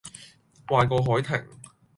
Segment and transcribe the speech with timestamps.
[0.65, 1.45] 壞過凱婷